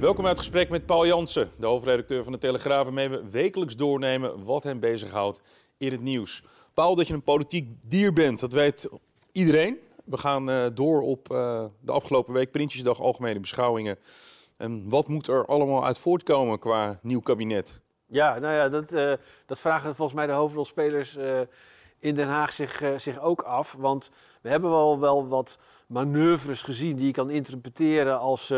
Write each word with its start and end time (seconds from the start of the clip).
Welkom 0.00 0.26
uit 0.26 0.38
gesprek 0.38 0.68
met 0.68 0.86
Paul 0.86 1.06
Jansen, 1.06 1.50
de 1.58 1.66
hoofdredacteur 1.66 2.22
van 2.22 2.32
de 2.32 2.38
Telegraaf, 2.38 2.84
waarmee 2.84 3.08
we 3.08 3.30
wekelijks 3.30 3.76
doornemen 3.76 4.44
wat 4.44 4.62
hem 4.62 4.80
bezighoudt 4.80 5.40
in 5.78 5.92
het 5.92 6.00
nieuws. 6.00 6.42
Paul, 6.74 6.94
dat 6.94 7.06
je 7.06 7.14
een 7.14 7.22
politiek 7.22 7.90
dier 7.90 8.12
bent, 8.12 8.40
dat 8.40 8.52
weet 8.52 8.88
iedereen. 9.32 9.78
We 10.04 10.16
gaan 10.16 10.50
uh, 10.50 10.66
door 10.74 11.02
op 11.02 11.32
uh, 11.32 11.64
de 11.80 11.92
afgelopen 11.92 12.32
week, 12.32 12.50
Prinsjesdag, 12.50 13.00
algemene 13.00 13.40
beschouwingen. 13.40 13.98
En 14.56 14.88
wat 14.88 15.08
moet 15.08 15.28
er 15.28 15.46
allemaal 15.46 15.84
uit 15.84 15.98
voortkomen 15.98 16.58
qua 16.58 16.98
nieuw 17.02 17.20
kabinet? 17.20 17.80
Ja, 18.06 18.38
nou 18.38 18.54
ja, 18.54 18.68
dat, 18.68 18.92
uh, 18.92 19.12
dat 19.46 19.58
vragen 19.58 19.94
volgens 19.94 20.16
mij 20.16 20.26
de 20.26 20.32
hoofdrolspelers 20.32 21.16
in 21.98 22.14
Den 22.14 22.28
Haag 22.28 22.52
zich, 22.52 22.82
zich 22.96 23.20
ook 23.20 23.42
af. 23.42 23.72
Want 23.72 24.10
we 24.42 24.48
hebben 24.48 24.70
wel, 24.70 25.00
wel 25.00 25.28
wat 25.28 25.58
manoeuvres 25.86 26.62
gezien 26.62 26.96
die 26.96 27.06
je 27.06 27.12
kan 27.12 27.30
interpreteren 27.30 28.18
als 28.18 28.52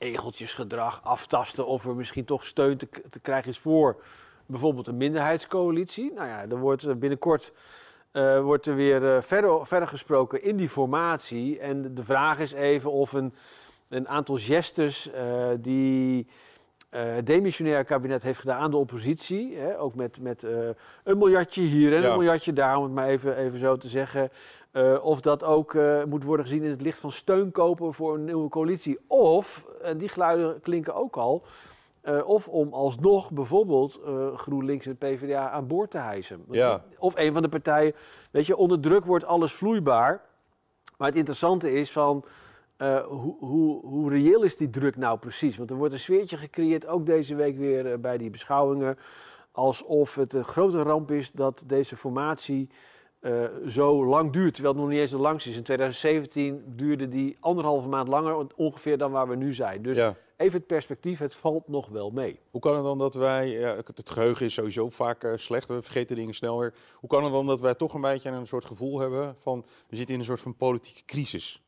egeltjesgedrag, 0.00 1.00
aftasten 1.04 1.66
of 1.66 1.86
er 1.86 1.96
misschien 1.96 2.24
toch 2.24 2.46
steun 2.46 2.76
te, 2.76 2.88
te 3.10 3.20
krijgen 3.20 3.50
is 3.50 3.58
voor 3.58 4.02
bijvoorbeeld 4.46 4.86
een 4.86 4.96
minderheidscoalitie. 4.96 6.12
Nou 6.12 6.28
ja, 6.28 6.48
er 6.48 6.58
wordt 6.58 6.98
binnenkort 6.98 7.52
uh, 8.12 8.40
wordt 8.40 8.66
er 8.66 8.74
weer 8.74 9.02
uh, 9.02 9.22
verder, 9.22 9.66
verder 9.66 9.88
gesproken 9.88 10.42
in 10.42 10.56
die 10.56 10.68
formatie. 10.68 11.58
En 11.58 11.94
de 11.94 12.04
vraag 12.04 12.38
is 12.38 12.52
even 12.52 12.90
of 12.90 13.12
een, 13.12 13.34
een 13.88 14.08
aantal 14.08 14.36
gestes 14.36 15.10
uh, 15.14 15.48
die 15.58 16.26
het 16.90 17.26
demissionair 17.26 17.84
kabinet 17.84 18.22
heeft 18.22 18.38
gedaan 18.38 18.60
aan 18.60 18.70
de 18.70 18.76
oppositie. 18.76 19.56
Hè, 19.56 19.80
ook 19.80 19.94
met, 19.94 20.20
met 20.20 20.42
een 21.04 21.18
miljardje 21.18 21.62
hier 21.62 21.94
en 21.94 22.02
ja. 22.02 22.10
een 22.10 22.18
miljardje 22.18 22.52
daar, 22.52 22.76
om 22.76 22.82
het 22.82 22.92
maar 22.92 23.08
even, 23.08 23.36
even 23.36 23.58
zo 23.58 23.76
te 23.76 23.88
zeggen. 23.88 24.30
Of 25.02 25.20
dat 25.20 25.44
ook 25.44 25.78
moet 26.06 26.24
worden 26.24 26.46
gezien 26.46 26.62
in 26.62 26.70
het 26.70 26.82
licht 26.82 26.98
van 26.98 27.12
steun 27.12 27.50
kopen 27.50 27.94
voor 27.94 28.14
een 28.14 28.24
nieuwe 28.24 28.48
coalitie. 28.48 28.98
Of, 29.06 29.66
en 29.82 29.98
die 29.98 30.08
geluiden 30.08 30.60
klinken 30.60 30.94
ook 30.94 31.16
al, 31.16 31.44
uh, 32.04 32.28
of 32.28 32.48
om 32.48 32.72
alsnog 32.72 33.32
bijvoorbeeld 33.32 34.00
GroenLinks 34.34 34.86
en 34.86 34.96
PvdA 34.96 35.50
aan 35.50 35.66
boord 35.66 35.90
te 35.90 35.98
hijsen. 35.98 36.44
Ja. 36.50 36.84
Of 36.98 37.16
een 37.16 37.32
van 37.32 37.42
de 37.42 37.48
partijen. 37.48 37.94
Weet 38.30 38.46
je, 38.46 38.56
onder 38.56 38.80
druk 38.80 39.04
wordt 39.04 39.24
alles 39.24 39.52
vloeibaar. 39.52 40.22
Maar 40.96 41.08
het 41.08 41.16
interessante 41.16 41.72
is 41.72 41.92
van. 41.92 42.24
Hoe, 43.08 43.36
hoe, 43.38 43.86
hoe, 43.86 44.10
reëel 44.10 44.42
is 44.42 44.56
die 44.56 44.70
druk 44.70 44.96
nou 44.96 45.18
precies? 45.18 45.56
Want 45.56 45.70
er 45.70 45.76
wordt 45.76 45.92
een 45.92 45.98
sfeertje 45.98 46.36
gecreëerd, 46.36 46.86
ook 46.86 47.06
deze 47.06 47.34
week 47.34 47.58
weer 47.58 48.00
bij 48.00 48.18
die 48.18 48.30
beschouwingen. 48.30 48.98
Alsof 49.52 50.14
het 50.14 50.32
een 50.32 50.44
grote 50.44 50.82
ramp 50.82 51.10
is 51.10 51.32
dat 51.32 51.62
deze 51.66 51.96
formatie 51.96 52.70
zo 53.66 54.04
lang 54.06 54.32
duurt. 54.32 54.54
Terwijl 54.54 54.74
het 54.74 54.82
nog 54.82 54.92
niet 54.92 55.00
eens 55.00 55.10
de 55.10 55.18
langste 55.18 55.50
is. 55.50 55.56
In 55.56 55.62
2017 55.62 56.62
duurde 56.66 57.08
die 57.08 57.36
anderhalve 57.40 57.88
maand 57.88 58.08
langer 58.08 58.46
ongeveer 58.56 58.98
dan 58.98 59.12
waar 59.12 59.28
we 59.28 59.36
nu 59.36 59.52
zijn. 59.52 59.82
Dus 59.82 59.96
ja. 59.96 60.16
Even 60.40 60.58
het 60.58 60.66
perspectief, 60.66 61.18
het 61.18 61.34
valt 61.34 61.68
nog 61.68 61.88
wel 61.88 62.10
mee. 62.10 62.40
Hoe 62.50 62.60
kan 62.60 62.74
het 62.74 62.84
dan 62.84 62.98
dat 62.98 63.14
wij, 63.14 63.48
ja, 63.48 63.76
het 63.76 64.10
geheugen 64.10 64.46
is 64.46 64.54
sowieso 64.54 64.88
vaak 64.88 65.24
uh, 65.24 65.32
slecht, 65.36 65.68
we 65.68 65.82
vergeten 65.82 66.16
dingen 66.16 66.34
snel 66.34 66.58
weer. 66.58 66.74
Hoe 66.94 67.08
kan 67.08 67.24
het 67.24 67.32
dan 67.32 67.46
dat 67.46 67.60
wij 67.60 67.74
toch 67.74 67.94
een 67.94 68.00
beetje 68.00 68.30
een 68.30 68.46
soort 68.46 68.64
gevoel 68.64 68.98
hebben 68.98 69.36
van, 69.38 69.64
we 69.88 69.96
zitten 69.96 70.14
in 70.14 70.20
een 70.20 70.26
soort 70.26 70.40
van 70.40 70.56
politieke 70.56 71.04
crisis? 71.04 71.62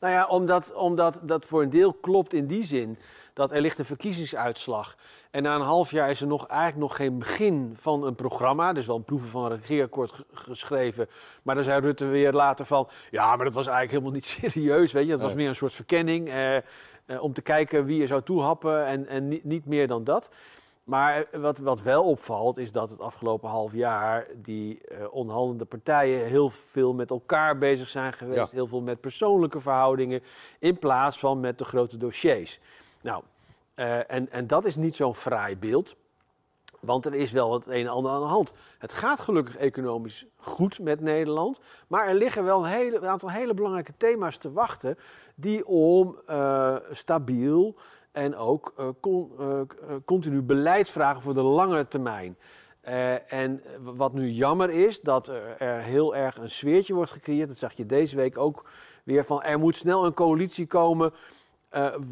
Nou 0.00 0.12
ja, 0.12 0.26
omdat, 0.26 0.74
omdat 0.74 1.20
dat 1.22 1.44
voor 1.44 1.62
een 1.62 1.70
deel 1.70 1.92
klopt 1.92 2.32
in 2.32 2.46
die 2.46 2.64
zin 2.64 2.98
dat 3.32 3.52
er 3.52 3.60
ligt 3.60 3.78
een 3.78 3.84
verkiezingsuitslag. 3.84 4.96
En 5.30 5.42
na 5.42 5.54
een 5.54 5.60
half 5.60 5.90
jaar 5.90 6.10
is 6.10 6.20
er 6.20 6.26
nog, 6.26 6.46
eigenlijk 6.46 6.80
nog 6.80 6.96
geen 6.96 7.18
begin 7.18 7.72
van 7.76 8.04
een 8.04 8.14
programma. 8.14 8.68
Er 8.68 8.76
is 8.76 8.86
wel 8.86 8.96
een 8.96 9.04
proeven 9.04 9.28
van 9.28 9.44
een 9.44 9.58
regeerakkoord 9.58 10.24
geschreven. 10.32 11.08
Maar 11.42 11.54
dan 11.54 11.64
zei 11.64 11.80
Rutte 11.80 12.06
weer 12.06 12.32
later 12.32 12.64
van... 12.64 12.88
ja, 13.10 13.36
maar 13.36 13.44
dat 13.44 13.54
was 13.54 13.66
eigenlijk 13.66 13.90
helemaal 13.90 14.12
niet 14.12 14.24
serieus, 14.52 14.92
weet 14.92 15.04
je. 15.04 15.10
Dat 15.10 15.20
was 15.20 15.34
meer 15.34 15.48
een 15.48 15.54
soort 15.54 15.74
verkenning. 15.74 16.28
Eh, 16.28 16.56
uh, 17.06 17.22
om 17.22 17.32
te 17.32 17.42
kijken 17.42 17.84
wie 17.84 18.00
er 18.00 18.06
zou 18.06 18.22
toehappen 18.22 18.86
en, 18.86 19.06
en 19.06 19.28
niet, 19.28 19.44
niet 19.44 19.66
meer 19.66 19.86
dan 19.86 20.04
dat. 20.04 20.30
Maar 20.88 21.26
wat, 21.32 21.58
wat 21.58 21.82
wel 21.82 22.04
opvalt 22.04 22.58
is 22.58 22.72
dat 22.72 22.90
het 22.90 23.00
afgelopen 23.00 23.48
half 23.48 23.72
jaar 23.72 24.26
die 24.36 24.80
uh, 24.92 24.98
onhandelende 25.10 25.64
partijen 25.64 26.26
heel 26.26 26.50
veel 26.50 26.94
met 26.94 27.10
elkaar 27.10 27.58
bezig 27.58 27.88
zijn 27.88 28.12
geweest. 28.12 28.50
Ja. 28.50 28.56
Heel 28.56 28.66
veel 28.66 28.80
met 28.80 29.00
persoonlijke 29.00 29.60
verhoudingen 29.60 30.22
in 30.58 30.78
plaats 30.78 31.18
van 31.18 31.40
met 31.40 31.58
de 31.58 31.64
grote 31.64 31.96
dossiers. 31.96 32.60
Nou, 33.00 33.22
uh, 33.76 34.12
en, 34.12 34.30
en 34.30 34.46
dat 34.46 34.64
is 34.64 34.76
niet 34.76 34.94
zo'n 34.94 35.14
fraai 35.14 35.56
beeld. 35.56 35.96
Want 36.80 37.06
er 37.06 37.14
is 37.14 37.30
wel 37.30 37.52
het 37.52 37.66
een 37.66 37.86
en 37.86 37.88
ander 37.88 38.12
aan 38.12 38.20
de 38.20 38.26
hand. 38.26 38.52
Het 38.78 38.92
gaat 38.92 39.20
gelukkig 39.20 39.56
economisch 39.56 40.26
goed 40.36 40.78
met 40.78 41.00
Nederland. 41.00 41.60
Maar 41.88 42.08
er 42.08 42.14
liggen 42.14 42.44
wel 42.44 42.64
een, 42.64 42.70
hele, 42.70 42.96
een 42.96 43.08
aantal 43.08 43.30
hele 43.30 43.54
belangrijke 43.54 43.94
thema's 43.96 44.36
te 44.36 44.52
wachten. 44.52 44.98
die 45.34 45.66
om 45.66 46.18
uh, 46.30 46.76
stabiel 46.90 47.76
en 48.12 48.36
ook 48.36 48.74
uh, 48.78 48.88
con, 49.00 49.32
uh, 49.40 49.60
continu 50.04 50.44
voor 50.96 51.34
de 51.34 51.42
lange 51.42 51.88
termijn. 51.88 52.36
en 53.28 53.62
wat 53.80 54.12
nu 54.12 54.30
jammer 54.30 54.70
is, 54.70 55.00
dat 55.00 55.28
er, 55.28 55.56
er 55.58 55.82
heel 55.82 56.16
erg 56.16 56.36
een 56.36 56.50
sfeertje 56.50 56.94
wordt 56.94 57.10
gecreëerd. 57.10 57.48
Dat 57.48 57.58
zag 57.58 57.72
je 57.72 57.86
deze 57.86 58.16
week 58.16 58.38
ook 58.38 58.70
weer 59.04 59.24
van. 59.24 59.42
Er 59.42 59.58
moet 59.58 59.76
snel 59.76 60.04
een 60.04 60.14
coalitie 60.14 60.66
komen. 60.66 61.12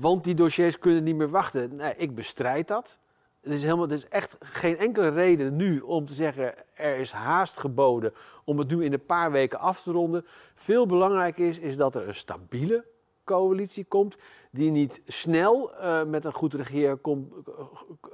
want 0.01 0.25
die 0.25 0.35
dossiers 0.35 0.79
kunnen 0.79 1.05
niet 1.05 1.17
meer 1.17 1.31
wachten. 1.31 1.77
Nee, 1.77 1.95
ik 1.97 2.15
bestrijd 2.15 2.69
dat. 2.69 2.99
Het 3.47 3.55
is, 3.55 3.63
helemaal, 3.63 3.87
er 3.87 3.93
is 3.93 4.09
echt 4.09 4.37
geen 4.41 4.79
enkele 4.79 5.09
reden 5.09 5.57
nu 5.57 5.81
om 5.81 6.05
te 6.07 6.13
zeggen 6.13 6.55
er 6.75 6.97
is 6.97 7.13
haast 7.13 7.59
geboden 7.59 8.13
om 8.45 8.59
het 8.59 8.69
nu 8.69 8.85
in 8.85 8.93
een 8.93 9.07
paar 9.07 9.31
weken 9.31 9.59
af 9.59 9.83
te 9.83 9.93
ronden. 9.93 10.27
Veel 10.55 10.87
belangrijker 10.87 11.49
is, 11.49 11.59
is 11.59 11.77
dat 11.77 11.95
er 11.95 12.09
een 12.09 12.15
stabiele 12.15 12.85
coalitie 13.27 13.85
komt 13.85 14.17
die 14.51 14.71
niet 14.71 15.01
snel 15.07 15.71
uh, 15.81 16.05
met 16.05 16.25
een 16.25 16.33
goed 16.33 16.55
regeerakkoord 16.55 17.19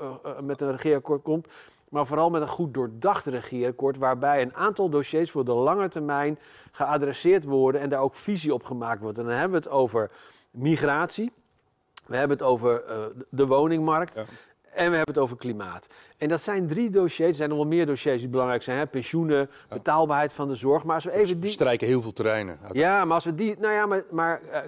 uh, 0.00 0.10
uh, 0.24 0.40
met 0.40 0.60
een 0.60 0.70
regeerakkoord 0.70 1.22
komt, 1.22 1.46
maar 1.88 2.06
vooral 2.06 2.30
met 2.30 2.42
een 2.42 2.48
goed 2.48 2.74
doordacht 2.74 3.26
regeerakkoord 3.26 3.96
waarbij 3.96 4.42
een 4.42 4.54
aantal 4.54 4.88
dossiers 4.88 5.30
voor 5.30 5.44
de 5.44 5.52
lange 5.52 5.88
termijn 5.88 6.38
geadresseerd 6.72 7.44
worden 7.44 7.80
en 7.80 7.88
daar 7.88 8.00
ook 8.00 8.14
visie 8.14 8.54
op 8.54 8.64
gemaakt 8.64 9.00
wordt. 9.00 9.18
En 9.18 9.24
dan 9.24 9.32
hebben 9.32 9.62
we 9.62 9.68
het 9.68 9.74
over 9.74 10.10
migratie, 10.50 11.32
we 12.06 12.16
hebben 12.16 12.36
het 12.36 12.46
over 12.46 12.84
de 13.30 13.46
woningmarkt. 13.46 14.20
En 14.72 14.90
we 14.90 14.96
hebben 14.96 15.14
het 15.14 15.22
over 15.22 15.36
klimaat. 15.36 15.86
En 16.16 16.28
dat 16.28 16.40
zijn 16.40 16.66
drie 16.66 16.90
dossiers. 16.90 17.28
Er 17.28 17.34
zijn 17.34 17.48
nog 17.48 17.58
wel 17.58 17.66
meer 17.66 17.86
dossiers 17.86 18.20
die 18.20 18.28
belangrijk 18.28 18.62
zijn. 18.62 18.78
Hè? 18.78 18.86
Pensioenen, 18.86 19.50
betaalbaarheid 19.68 20.32
van 20.32 20.48
de 20.48 20.54
zorg. 20.54 20.84
Maar 20.84 20.94
als 20.94 21.04
we 21.04 21.12
even 21.12 21.40
die... 21.40 21.50
strijken 21.50 21.86
heel 21.86 22.02
veel 22.02 22.12
terreinen. 22.12 22.58
Ja, 22.72 23.04
maar 23.04 23.14
als 23.14 23.24
we 23.24 23.34
die... 23.34 23.56
Nou 23.58 23.72
ja, 23.72 23.86
maar, 23.86 24.04
maar 24.10 24.40
uh, 24.42 24.50
uh, 24.54 24.60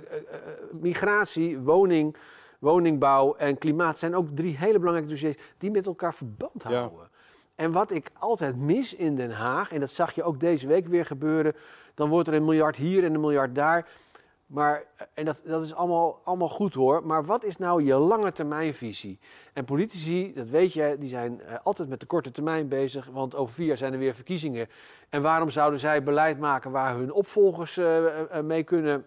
migratie, 0.80 1.58
woning, 1.58 2.16
woningbouw 2.58 3.34
en 3.34 3.58
klimaat... 3.58 3.98
zijn 3.98 4.14
ook 4.14 4.28
drie 4.34 4.56
hele 4.56 4.78
belangrijke 4.78 5.10
dossiers 5.10 5.36
die 5.58 5.70
met 5.70 5.86
elkaar 5.86 6.14
verband 6.14 6.62
houden. 6.62 6.98
Ja. 6.98 7.08
En 7.54 7.72
wat 7.72 7.90
ik 7.90 8.10
altijd 8.18 8.56
mis 8.56 8.94
in 8.94 9.16
Den 9.16 9.30
Haag... 9.30 9.72
en 9.72 9.80
dat 9.80 9.90
zag 9.90 10.14
je 10.14 10.22
ook 10.22 10.40
deze 10.40 10.66
week 10.66 10.86
weer 10.86 11.06
gebeuren... 11.06 11.54
dan 11.94 12.08
wordt 12.08 12.28
er 12.28 12.34
een 12.34 12.44
miljard 12.44 12.76
hier 12.76 13.04
en 13.04 13.14
een 13.14 13.20
miljard 13.20 13.54
daar... 13.54 13.86
Maar, 14.46 14.84
en 15.14 15.24
dat, 15.24 15.40
dat 15.44 15.62
is 15.62 15.74
allemaal, 15.74 16.20
allemaal 16.24 16.48
goed 16.48 16.74
hoor, 16.74 17.06
maar 17.06 17.24
wat 17.24 17.44
is 17.44 17.56
nou 17.56 17.84
je 17.84 17.94
lange 17.94 18.32
termijnvisie? 18.32 19.18
En 19.52 19.64
politici, 19.64 20.32
dat 20.34 20.48
weet 20.48 20.72
je, 20.72 20.96
die 20.98 21.08
zijn 21.08 21.40
uh, 21.40 21.54
altijd 21.62 21.88
met 21.88 22.00
de 22.00 22.06
korte 22.06 22.30
termijn 22.30 22.68
bezig, 22.68 23.06
want 23.06 23.34
over 23.34 23.54
vier 23.54 23.66
jaar 23.66 23.76
zijn 23.76 23.92
er 23.92 23.98
weer 23.98 24.14
verkiezingen. 24.14 24.68
En 25.08 25.22
waarom 25.22 25.50
zouden 25.50 25.80
zij 25.80 26.02
beleid 26.02 26.38
maken 26.38 26.70
waar 26.70 26.94
hun 26.96 27.12
opvolgers 27.12 27.78
uh, 27.78 27.98
uh, 27.98 28.40
mee 28.42 28.62
kunnen, 28.62 29.06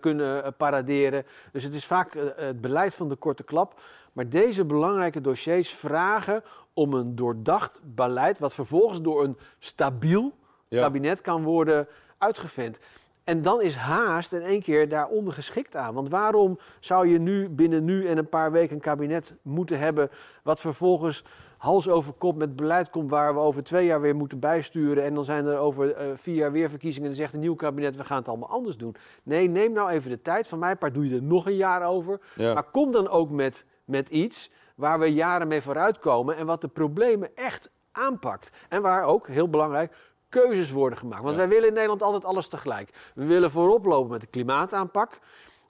kunnen 0.00 0.56
paraderen? 0.56 1.24
Dus 1.52 1.62
het 1.62 1.74
is 1.74 1.86
vaak 1.86 2.14
het 2.36 2.60
beleid 2.60 2.94
van 2.94 3.08
de 3.08 3.16
korte 3.16 3.42
klap. 3.42 3.80
Maar 4.12 4.28
deze 4.28 4.64
belangrijke 4.64 5.20
dossiers 5.20 5.74
vragen 5.74 6.42
om 6.72 6.94
een 6.94 7.16
doordacht 7.16 7.80
beleid, 7.82 8.38
wat 8.38 8.54
vervolgens 8.54 9.00
door 9.00 9.24
een 9.24 9.38
stabiel 9.58 10.32
ja. 10.68 10.82
kabinet 10.82 11.20
kan 11.20 11.42
worden 11.42 11.88
uitgevent. 12.18 12.78
En 13.24 13.42
dan 13.42 13.62
is 13.62 13.74
haast 13.74 14.32
in 14.32 14.42
één 14.42 14.62
keer 14.62 14.88
daaronder 14.88 15.34
geschikt 15.34 15.76
aan. 15.76 15.94
Want 15.94 16.08
waarom 16.08 16.58
zou 16.80 17.08
je 17.08 17.18
nu 17.18 17.48
binnen 17.48 17.84
nu 17.84 18.06
en 18.06 18.18
een 18.18 18.28
paar 18.28 18.52
weken 18.52 18.74
een 18.74 18.80
kabinet 18.80 19.34
moeten 19.42 19.78
hebben 19.78 20.10
wat 20.42 20.60
vervolgens 20.60 21.24
hals 21.58 21.88
over 21.88 22.12
kop 22.12 22.36
met 22.36 22.56
beleid 22.56 22.90
komt 22.90 23.10
waar 23.10 23.34
we 23.34 23.40
over 23.40 23.62
twee 23.62 23.86
jaar 23.86 24.00
weer 24.00 24.16
moeten 24.16 24.38
bijsturen. 24.38 25.04
En 25.04 25.14
dan 25.14 25.24
zijn 25.24 25.46
er 25.46 25.58
over 25.58 25.88
uh, 25.88 26.16
vier 26.16 26.34
jaar 26.34 26.52
weer 26.52 26.68
verkiezingen 26.68 27.08
en 27.08 27.14
dan 27.14 27.22
zegt 27.24 27.34
een 27.34 27.40
nieuw 27.40 27.54
kabinet, 27.54 27.96
we 27.96 28.04
gaan 28.04 28.16
het 28.16 28.28
allemaal 28.28 28.48
anders 28.48 28.76
doen. 28.76 28.96
Nee, 29.22 29.48
neem 29.48 29.72
nou 29.72 29.90
even 29.90 30.10
de 30.10 30.22
tijd. 30.22 30.48
Van 30.48 30.58
mij 30.58 30.76
part 30.76 30.94
doe 30.94 31.08
je 31.08 31.16
er 31.16 31.22
nog 31.22 31.46
een 31.46 31.56
jaar 31.56 31.86
over. 31.86 32.20
Ja. 32.34 32.54
Maar 32.54 32.70
kom 32.70 32.92
dan 32.92 33.08
ook 33.08 33.30
met, 33.30 33.64
met 33.84 34.08
iets 34.08 34.52
waar 34.76 34.98
we 34.98 35.12
jaren 35.12 35.48
mee 35.48 35.62
vooruitkomen 35.62 36.36
en 36.36 36.46
wat 36.46 36.60
de 36.60 36.68
problemen 36.68 37.36
echt 37.36 37.70
aanpakt. 37.92 38.50
En 38.68 38.82
waar 38.82 39.04
ook, 39.04 39.28
heel 39.28 39.48
belangrijk, 39.48 39.96
keuzes 40.32 40.70
worden 40.70 40.98
gemaakt. 40.98 41.22
Want 41.22 41.34
Ja. 41.34 41.40
wij 41.40 41.48
willen 41.48 41.68
in 41.68 41.72
Nederland 41.74 42.02
altijd 42.02 42.24
alles 42.24 42.48
tegelijk. 42.48 42.90
We 43.14 43.24
willen 43.26 43.50
voorop 43.50 43.84
lopen 43.84 44.10
met 44.10 44.20
de 44.20 44.26
klimaataanpak. 44.26 45.18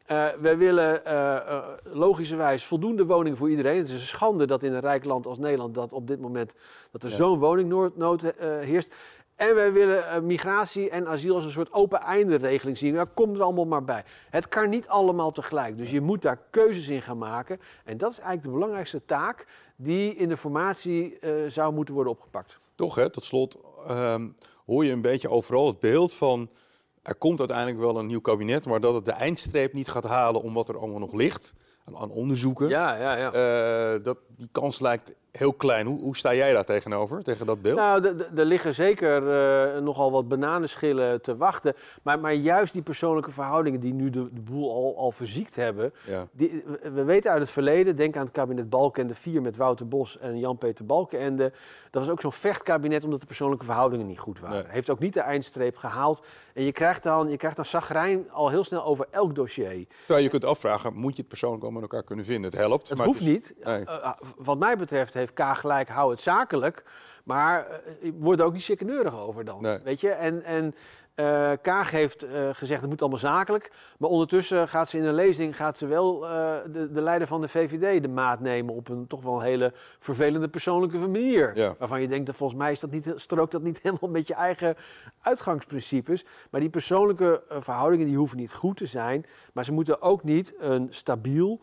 Eh 0.07 0.27
wij 0.41 0.57
willen 0.59 1.05
eh, 1.05 1.37
eh, 1.37 1.63
logischerwijs 1.83 2.65
voldoende 2.67 3.07
woningen 3.07 3.39
voor 3.39 3.51
iedereen. 3.51 3.77
Het 3.79 3.89
is 3.89 3.95
een 3.95 4.01
schande 4.01 4.47
dat 4.47 4.63
in 4.63 4.73
een 4.73 4.81
rijk 4.81 5.05
land 5.05 5.27
als 5.27 5.39
Nederland 5.39 5.75
dat 5.75 5.93
op 5.93 6.07
dit 6.07 6.21
moment 6.21 6.55
dat 6.91 7.03
er 7.03 7.11
Ja. 7.11 7.17
zo'n 7.17 7.39
woningnood 7.39 8.23
heerst. 8.61 8.95
En 9.35 9.55
wij 9.55 9.73
willen 9.73 10.27
migratie 10.27 10.91
en 10.91 11.07
asiel 11.09 11.35
als 11.35 11.45
een 11.45 11.51
soort 11.51 11.73
open 11.73 12.01
einde 12.01 12.37
regeling 12.37 12.79
zien. 12.79 12.95
Daar 12.95 13.07
komt 13.07 13.37
er 13.37 13.43
allemaal 13.43 13.65
maar 13.67 13.85
bij. 13.85 14.05
Het 14.31 14.49
kan 14.49 14.69
niet 14.69 14.89
allemaal 14.89 15.31
tegelijk. 15.31 15.77
Dus 15.77 15.91
je 15.91 16.01
moet 16.01 16.23
daar 16.23 16.39
keuzes 16.51 16.89
in 16.89 17.03
gaan 17.03 17.19
maken. 17.19 17.61
En 17.85 17.97
dat 17.97 18.11
is 18.11 18.17
eigenlijk 18.19 18.47
de 18.47 18.53
belangrijkste 18.55 19.05
taak 19.05 19.47
die 19.77 20.15
in 20.15 20.29
de 20.29 20.37
formatie 20.37 21.19
zou 21.47 21.73
moeten 21.73 21.95
worden 21.95 22.13
opgepakt. 22.13 22.59
Toch, 22.75 22.95
hè, 22.95 23.11
tot 23.11 23.25
slot 23.25 23.59
ehm, 23.87 24.29
hoor 24.67 24.85
je 24.85 24.93
een 24.93 25.01
beetje 25.01 25.31
overal 25.31 25.67
het 25.67 25.79
beeld 25.79 26.15
van... 26.15 26.51
er 27.03 27.15
komt 27.15 27.39
uiteindelijk 27.39 27.79
wel 27.79 27.99
een 27.99 28.07
nieuw 28.07 28.21
kabinet... 28.21 28.67
maar 28.67 28.81
dat 28.81 28.95
het 28.95 29.05
de 29.05 29.13
eindstreep 29.13 29.73
niet 29.73 29.89
gaat 29.89 30.05
halen 30.05 30.43
om 30.43 30.55
wat 30.55 30.69
er 30.69 30.79
allemaal 30.79 30.99
nog 30.99 31.13
ligt... 31.13 31.55
aan, 31.85 31.97
aan 31.97 32.11
onderzoeken. 32.11 32.69
Ja, 32.69 32.97
ja, 32.97 33.17
ja. 33.17 33.33
Eh, 33.33 34.03
dat, 34.03 34.19
die 34.37 34.49
kans 34.53 34.81
lijkt 34.81 35.15
heel 35.33 35.53
klein. 35.53 35.87
Hoe, 35.87 36.01
hoe 36.01 36.17
sta 36.17 36.35
jij 36.35 36.53
daar 36.53 36.65
tegenover, 36.65 37.23
tegen 37.23 37.47
dat 37.47 37.63
beeld? 37.63 37.77
Nou, 37.79 38.05
er 38.37 38.45
liggen 38.45 38.75
zeker 38.75 39.17
eh, 39.75 39.81
nogal 39.81 40.11
wat 40.13 40.29
bananenschillen 40.29 41.23
te 41.23 41.37
wachten. 41.37 41.75
Maar, 42.03 42.19
maar 42.21 42.33
juist 42.35 42.73
die 42.73 42.83
persoonlijke 42.83 43.31
verhoudingen 43.31 43.81
die 43.81 43.95
nu 43.95 44.11
de, 44.11 44.29
de 44.33 44.41
boel 44.41 44.71
al, 44.73 44.97
al 44.97 45.13
verziekt 45.13 45.57
hebben. 45.57 45.93
ja. 46.07 46.27
Die, 46.33 46.63
we- 46.67 46.91
we 46.91 47.05
weten 47.05 47.31
uit 47.31 47.41
het 47.41 47.51
verleden, 47.51 47.97
denk 47.97 48.17
aan 48.17 48.25
het 48.25 48.33
kabinet 48.33 48.71
Balkenende 48.71 49.15
4 49.15 49.43
met 49.43 49.57
Wouter 49.57 49.89
Bos 49.89 50.19
en 50.19 50.39
Jan-Peter 50.39 50.87
Balkenende. 50.87 51.53
Dat 51.91 52.03
was 52.03 52.11
ook 52.11 52.21
zo'n 52.21 52.33
vechtkabinet 52.33 53.05
omdat 53.05 53.21
de 53.21 53.27
persoonlijke 53.27 53.65
verhoudingen 53.65 54.07
niet 54.07 54.19
goed 54.19 54.41
waren. 54.41 54.63
Nee. 54.63 54.73
Heeft 54.73 54.91
ook 54.91 54.99
niet 54.99 55.15
de 55.15 55.21
eindstreep 55.21 55.77
gehaald. 55.77 56.27
En 56.55 56.63
je 56.65 56.73
krijgt 56.73 57.03
dan, 57.03 57.29
je 57.31 57.37
krijgt 57.37 57.57
dan 57.57 57.67
zagrijn 57.67 58.31
al 58.31 58.49
heel 58.51 58.65
snel 58.65 58.85
over 58.85 59.07
elk 59.11 59.35
dossier. 59.35 59.87
Terwijl 59.99 60.25
je 60.25 60.31
kunt 60.31 60.45
afvragen, 60.45 60.95
moet 60.95 61.13
je 61.13 61.19
het 61.19 61.29
persoonlijk 61.29 61.63
wel 61.63 61.71
met 61.71 61.83
elkaar 61.83 62.03
kunnen 62.03 62.25
vinden? 62.25 62.51
Het 62.51 62.61
helpt. 62.61 62.89
Het 62.89 62.99
maar 62.99 63.07
hoeft 63.07 63.21
is- 63.21 63.27
niet. 63.27 63.55
Nee. 63.65 63.85
Eh, 63.85 63.95
eh, 63.95 64.13
wat 64.37 64.59
mij 64.59 64.77
betreft 64.77 65.15
heeft 65.23 65.53
K 65.55 65.57
gelijk, 65.57 65.89
hou 65.89 66.11
het 66.11 66.21
zakelijk. 66.21 66.85
Maar 67.25 67.67
eh, 67.67 67.77
ik 68.01 68.15
word 68.19 68.41
er 68.41 68.47
ook 68.47 68.53
niet 68.53 68.65
chickeneurig 68.65 69.19
over 69.19 69.45
dan. 69.45 69.63
Nee. 69.63 69.79
Weet 69.85 70.01
je? 70.01 70.11
En, 70.11 70.43
en 70.43 70.75
eh, 71.15 71.53
Kaag 71.63 71.91
heeft 71.91 72.23
eh, 72.23 72.49
gezegd, 72.53 72.81
het 72.81 72.91
moet 72.91 73.01
allemaal 73.01 73.19
zakelijk. 73.19 73.71
Maar 73.99 74.11
ondertussen 74.11 74.69
gaat 74.69 74.89
ze 74.89 74.99
in 74.99 75.05
een 75.05 75.15
lezing 75.15 75.57
gaat 75.57 75.79
ze 75.79 75.87
wel 75.87 76.29
eh, 76.29 76.55
de, 76.73 76.93
de 76.93 77.01
leider 77.01 77.29
van 77.29 77.41
de 77.41 77.49
VVD 77.49 78.03
de 78.03 78.09
maat 78.09 78.41
nemen... 78.41 78.75
op 78.75 78.89
een 78.89 79.07
toch 79.07 79.23
wel 79.23 79.35
een 79.35 79.43
hele 79.43 79.73
vervelende 79.99 80.49
persoonlijke 80.49 80.99
manier. 80.99 81.57
Ja. 81.57 81.75
Waarvan 81.79 82.01
je 82.01 82.09
denkt, 82.09 82.27
dat 82.27 82.37
volgens 82.37 82.59
mij 82.59 82.73
is 82.73 82.81
dat 82.81 82.91
niet, 82.91 83.13
strookt 83.15 83.53
dat 83.53 83.63
niet 83.63 83.81
helemaal 83.83 84.11
met 84.11 84.29
je 84.29 84.35
eigen 84.35 84.77
uitgangsprincipes. 85.21 86.25
Maar 86.51 86.61
die 86.61 86.71
persoonlijke 86.71 87.43
eh, 87.49 87.57
verhoudingen 87.61 88.07
die 88.07 88.17
hoeven 88.17 88.39
niet 88.39 88.53
goed 88.53 88.77
te 88.77 88.87
zijn. 88.87 89.27
Maar 89.53 89.65
ze 89.65 89.73
moeten 89.73 90.03
ook 90.03 90.23
niet 90.23 90.55
een 90.59 90.87
stabiel 90.91 91.61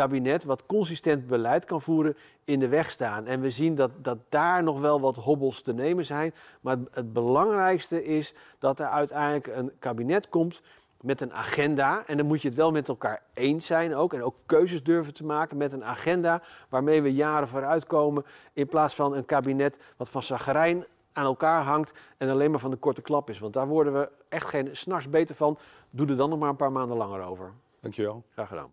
kabinet 0.00 0.44
wat 0.44 0.66
consistent 0.66 1.26
beleid 1.26 1.64
kan 1.64 1.80
voeren 1.80 2.16
in 2.44 2.58
de 2.60 2.68
weg 2.68 2.90
staan. 2.90 3.26
En 3.26 3.40
we 3.40 3.50
zien 3.50 3.74
dat, 3.74 3.90
dat 3.96 4.18
daar 4.28 4.62
nog 4.62 4.80
wel 4.80 5.00
wat 5.00 5.16
hobbels 5.16 5.62
te 5.62 5.72
nemen 5.72 6.04
zijn. 6.04 6.34
Maar 6.60 6.76
het, 6.76 6.88
het 6.90 7.12
belangrijkste 7.12 8.04
is 8.04 8.34
dat 8.58 8.80
er 8.80 8.86
uiteindelijk 8.86 9.46
een 9.46 9.72
kabinet 9.78 10.28
komt 10.28 10.62
met 11.00 11.20
een 11.20 11.32
agenda. 11.32 12.06
En 12.06 12.16
dan 12.16 12.26
moet 12.26 12.42
je 12.42 12.48
het 12.48 12.56
wel 12.56 12.70
met 12.70 12.88
elkaar 12.88 13.22
eens 13.34 13.66
zijn 13.66 13.94
ook. 13.94 14.14
En 14.14 14.22
ook 14.22 14.36
keuzes 14.46 14.82
durven 14.82 15.14
te 15.14 15.24
maken 15.24 15.56
met 15.56 15.72
een 15.72 15.84
agenda 15.84 16.42
waarmee 16.68 17.02
we 17.02 17.12
jaren 17.14 17.48
vooruit 17.48 17.86
komen. 17.86 18.24
In 18.52 18.68
plaats 18.68 18.94
van 18.94 19.14
een 19.14 19.24
kabinet 19.24 19.80
wat 19.96 20.10
van 20.10 20.22
zagrijn 20.22 20.84
aan 21.12 21.24
elkaar 21.24 21.62
hangt 21.62 21.92
en 22.16 22.28
alleen 22.28 22.50
maar 22.50 22.60
van 22.60 22.70
de 22.70 22.76
korte 22.76 23.02
klap 23.02 23.30
is. 23.30 23.38
Want 23.38 23.52
daar 23.52 23.68
worden 23.68 23.92
we 23.92 24.08
echt 24.28 24.48
geen 24.48 24.68
s'nachts 24.76 25.10
beter 25.10 25.34
van. 25.34 25.58
Doe 25.90 26.06
er 26.06 26.16
dan 26.16 26.30
nog 26.30 26.38
maar 26.38 26.48
een 26.48 26.56
paar 26.56 26.72
maanden 26.72 26.96
langer 26.96 27.22
over. 27.22 27.52
Dankjewel. 27.80 28.22
Graag 28.32 28.48
gedaan. 28.48 28.68